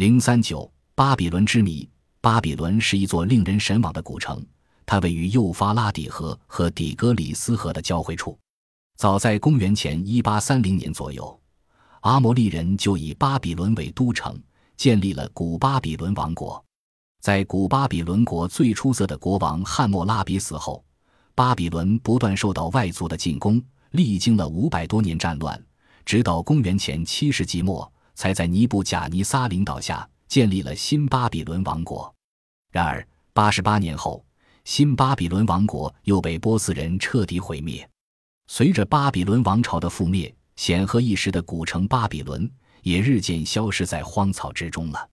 [0.00, 1.86] 零三九巴比伦之谜。
[2.22, 4.42] 巴比伦是一座令人神往的古城，
[4.86, 8.38] 它位于幼发拉底河和底格里斯河的交汇处。
[8.96, 11.38] 早在公元前一八三零年左右，
[12.00, 14.42] 阿摩利人就以巴比伦为都城，
[14.74, 16.64] 建立了古巴比伦王国。
[17.20, 20.82] 在古巴比伦国最出色的国王汉谟拉比死后，
[21.34, 25.62] 巴比伦不断受到外族的进攻，历经了五百多年战乱，
[26.06, 27.92] 直到公元前七世纪末。
[28.20, 32.14] 才在尼布贾尼撒领导下建立了新巴比伦王国。
[32.70, 34.22] 然而，八十八年后，
[34.66, 37.88] 新巴比伦王国又被波斯人彻底毁灭。
[38.46, 42.46] 随着巴比伦王朝的覆灭，显赫一时的古城巴比伦
[42.82, 45.08] 也日渐消失在荒草之中了。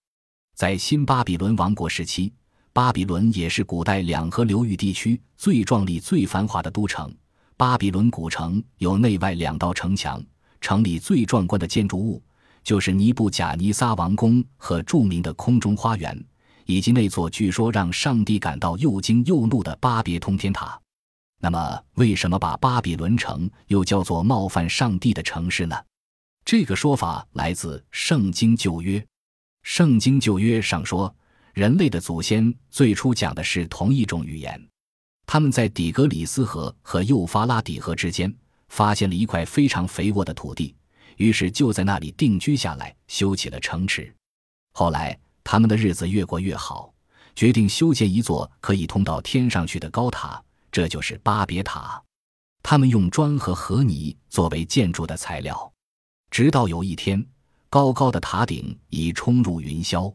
[0.54, 2.34] 在新巴比伦王国时期，
[2.74, 7.16] 巴比伦也是古代两河流域地区最壮丽、最繁华的都城。
[7.55, 10.21] 巴比伦古城有内外两道城墙，
[10.60, 12.21] 城里最壮观的建筑物。
[12.67, 16.21] 就是尼布贾尼撒王宫和著名的空中花园，
[16.66, 20.77] 以及那座据说让上帝感到又惊又怒的巴别通天塔。
[21.40, 25.77] 那么，为什么把巴比伦城又叫做冒犯上帝的城市呢？
[26.43, 28.99] 这个说法来自《圣经旧约》。
[29.63, 31.15] 《圣经旧约》上说，
[31.54, 34.62] 人类的祖先最初讲的是同一种语言。
[35.26, 38.35] 他们在底格里斯河和幼发拉底河之间
[38.68, 40.76] 发现了一块非常肥沃的土地。
[41.18, 44.12] 于是就在那里定居下来，修起了城池。
[44.73, 46.93] 后来他们的日子越过越好，
[47.35, 52.01] 决定修建一座可以通到天上去的高塔，这就是巴别塔。
[52.63, 55.71] 他们用砖和河泥作为建筑的材料，
[56.29, 57.26] 直到有一天，
[57.70, 60.13] 高高的塔顶已冲入云霄。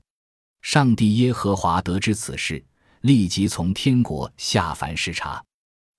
[0.60, 2.64] 上帝耶和华得知此事，
[3.00, 5.42] 立即从天国下凡视察。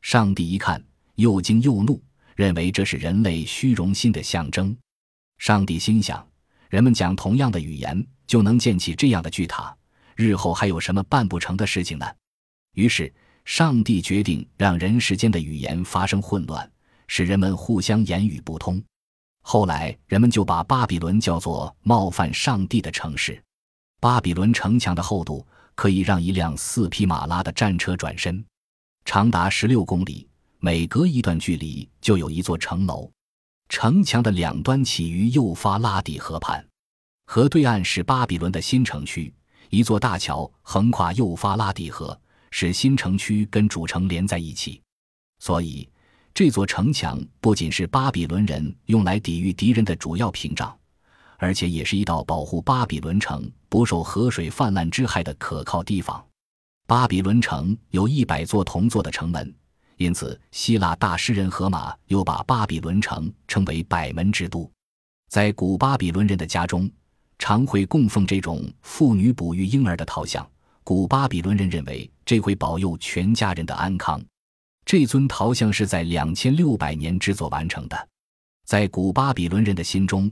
[0.02, 0.82] 上帝一看，
[1.16, 2.02] 又惊又怒，
[2.36, 4.76] 认为这是人类虚荣心的象征。
[5.44, 6.26] 上帝心想：
[6.70, 9.76] 人们讲同样的语言，就能建起这样的巨塔，
[10.16, 12.06] 日后还有什么办不成的事情呢？
[12.76, 13.14] 于是，
[13.44, 16.72] 上帝决定让人世间的语言发生混乱，
[17.10, 18.82] 使人们互相言语不通。
[19.42, 23.38] 后来，人们就把巴比伦叫做冒犯上帝的城市。
[24.00, 28.42] 巴比伦城墙的厚度可以让一辆四匹马拉的战车转身，
[29.04, 30.26] 长达十六公里，
[30.60, 33.12] 每隔一段距离就有一座城楼。
[33.76, 36.64] 城墙的两端起于幼发拉底河畔，
[37.26, 39.34] 河对岸是巴比伦的新城区。
[39.72, 42.16] 一座大桥横跨幼发拉底河，
[42.52, 44.80] 使新城区跟主城连在一起。
[45.40, 45.90] 所以，
[46.36, 50.78] 这座城墙不仅是巴比伦人用来抵御敌人的主要屏障，
[51.38, 56.24] 而且也是一道保护巴比伦城不受河水泛滥之害的可靠堤防。
[56.86, 59.52] 巴比伦城有一百座铜做的城门。
[59.98, 64.70] 因此，希腊大诗人荷马又把巴比伦城称为“百门之都”。
[65.30, 66.90] 在古巴比伦人的家中，
[67.40, 70.48] 常会供奉这种妇女哺育婴儿的陶像。
[70.84, 74.22] 古巴比伦人认为这会保佑全家人的安康。
[74.86, 78.08] 这尊陶像是在两千六百年制作完成的。
[78.66, 80.30] 在古巴比伦人的心中，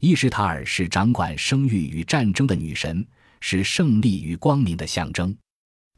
[0.00, 3.06] 伊什塔尔是掌管生育与战争的女神，
[3.40, 5.34] 是胜利与光明的象征。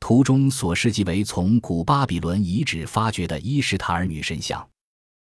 [0.06, 4.68] 图中所示即为从古巴比伦遗址发掘的伊什塔尔女神像，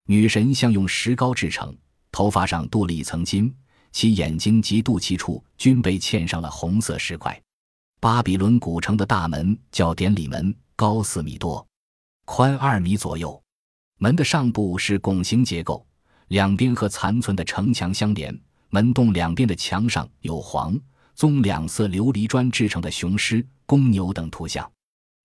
[0.07, 1.73] 女神像用石膏制成，
[2.11, 3.55] 头发上镀了一层金，
[3.93, 7.41] 其眼睛及肚脐处均被嵌上了红色石块。
[8.01, 11.66] 巴比伦古城的大门叫典礼门，高四米多，
[12.25, 13.41] 宽二米左右。
[13.99, 15.88] 门的上部是拱形结构，
[16.27, 18.38] 两边和残存的城墙相连。
[18.67, 20.77] 门洞两边的墙上有黄、
[21.16, 23.46] 棕两色琉璃砖制成的雄狮。
[23.66, 24.69] 公牛等图像，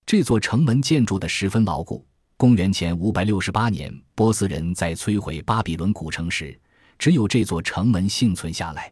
[0.07, 2.07] 这座城门建筑的十分牢固。
[2.37, 6.59] 公元前五百六十八年，波斯人在摧毁巴比伦古城时，
[6.99, 8.91] 只有这座城门幸存下来。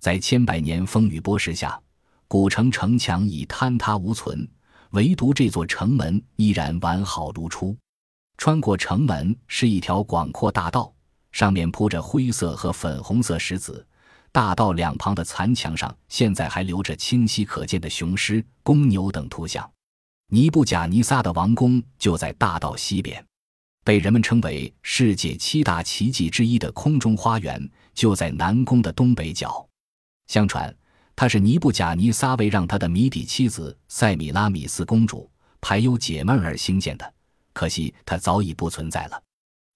[0.00, 1.78] 在千百年风雨剥蚀下，
[2.26, 4.48] 古城城墙已坍塌无存，
[4.92, 7.76] 唯独这座城门依然完好如初。
[8.38, 10.92] 穿过城门是一条广阔大道，
[11.30, 13.86] 上面铺着灰色和粉红色石子。
[14.38, 19.68] 大道两旁的残墙上，现在还留着清晰可见的雄狮、公牛等图像。
[20.28, 23.26] 尼布贾尼撒的王宫就在大道西边，
[23.84, 29.66] 被人们称为世界七大奇迹之一的空中花园就在南宫的东北角。
[30.28, 30.72] 相传，
[31.16, 35.28] 它是尼布贾尼撒为让他的谜底妻子塞米拉米斯公主
[35.60, 37.12] 排忧解闷而兴建的，
[37.52, 39.20] 可惜它早已不存在了。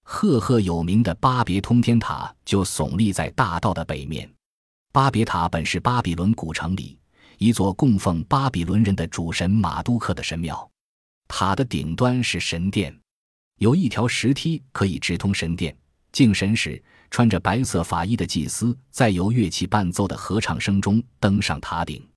[0.05, 4.33] 赫赫有名的巴别通天塔就耸立在大道的北面。
[4.93, 6.99] 巴别塔本是巴比伦古城里
[7.39, 10.69] 一座供奉巴比伦人的主神马都克的神庙，
[11.27, 12.95] 塔的顶端是神殿，
[13.57, 15.75] 有一条石梯可以直通神殿。
[16.11, 16.79] 敬神时，
[17.09, 22.07] 穿着白色法衣的祭司在由乐器伴奏的合唱声中登上塔顶。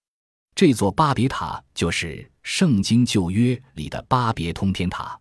[0.54, 5.18] 这座巴别塔就是《圣经旧约》里的巴别通天塔。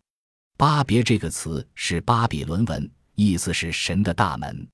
[0.58, 4.68] 巴别这个词是巴比伦文，意思是神的大门。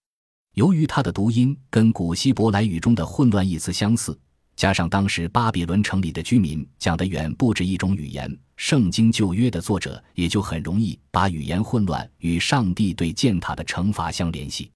[0.56, 4.19] 由于它的读音跟古希伯来语中的混乱意思相似，
[4.57, 14.69] 加上当时巴比伦城里的居民讲的远不止一种语言，《圣经旧约》的作者也就很容易把语言混乱与上帝对建塔的惩罚相联系，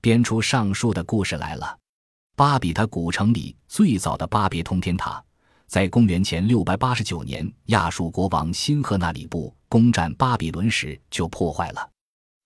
[0.00, 1.76] 编出上述的故事来了。
[2.34, 5.22] 巴比塔古城里最早的巴别通天塔，
[5.66, 11.90] 在公元前六百八十九年，亚述国王辛赫纳里布攻占巴比伦时就破坏了。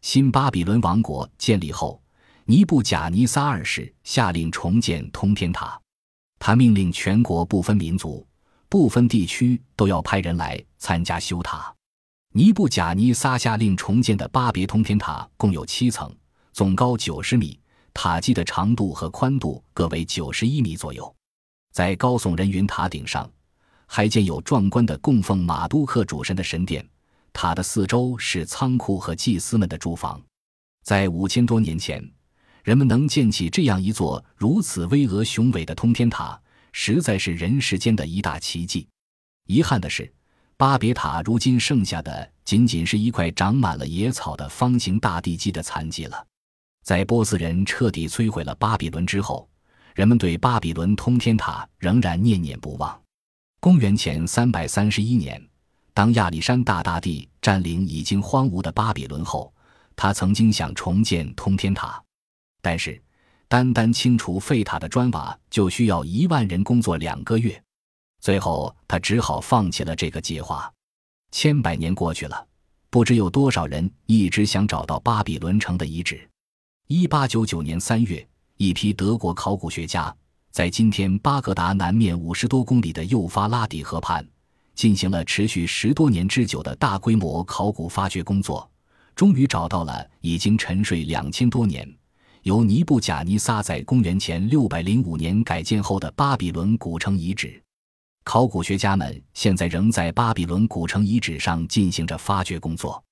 [0.02, 2.02] 新巴比伦王国建立后，
[2.46, 5.80] 尼布贾尼撒二世下令重建通天塔，
[6.38, 8.26] 他命令全国不分民族、
[8.68, 11.74] 不分地区都要派人来参加修塔。
[12.34, 16.14] 尼布贾尼撒下令重建的巴别通天塔共有七层，
[16.52, 17.58] 总高九十米。
[17.94, 21.14] 塔基的长度和宽度各为九十一米左右，
[21.72, 23.30] 在高耸人云塔顶上，
[23.86, 26.86] 还建有壮观的供奉马都克主神的神殿。
[27.32, 30.20] 塔的四周是仓库和祭司们的住房。
[30.82, 32.04] 在五千多年前，
[32.64, 36.40] 人们能建起这样一座如此巍峨雄伟的通天塔，
[36.72, 38.88] 实在是人世间的一大奇迹。
[39.46, 40.10] 遗憾的是，
[40.56, 46.26] 巴别塔如今剩下的仅仅是一块长满了野草的方形大地基的残迹了。
[46.82, 49.46] 在波斯人彻底摧毁了巴比伦之后，
[49.94, 52.98] 人们对巴比伦通天塔仍然念念不忘。
[53.60, 55.42] 公元前三百三十一年，
[55.92, 59.52] 当亚历山大大帝占领已经荒芜的巴比伦后，
[59.94, 62.02] 他曾经想重建通天塔，
[62.64, 62.98] 但是
[63.46, 67.62] 单单清除废塔的砖瓦就需要一万人工作两个月，
[68.22, 70.72] 最后他只好放弃了这个计划。
[71.30, 72.46] 千百年过去了，
[72.88, 76.26] 不知有多少人一直想找到巴比伦城的遗址。
[76.86, 78.26] 一八九九年三月，
[78.56, 80.16] 一批德国考古学家
[80.50, 84.26] 在今天巴格达南面五十多公里的幼发拉底河畔，
[84.74, 88.66] 进行了持续十多年之久的大规模考古发掘工作，
[89.14, 91.86] 终于找到了已经沉睡两千多年、
[92.44, 97.58] 由尼布贾尼撒在公元前六百零五年改建后的巴比伦古城遗址。
[98.22, 103.02] 考古学家们现在仍在巴比伦古城遗址上进行着发掘工作，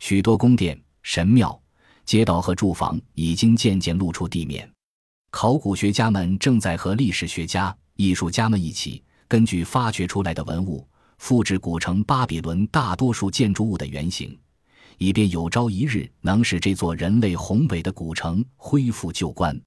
[0.00, 1.56] 许多宫殿、神庙。
[2.04, 4.68] 街道和住房已经渐渐露出地面，
[5.30, 10.84] 考古学家们正在和历史学家、艺术家们一起，根据发掘出来的文物，
[11.18, 14.36] 复制古城巴比伦大多数建筑物的原型，
[15.02, 19.60] 以便有朝一日能使这座人类宏伟的古城恢复旧观。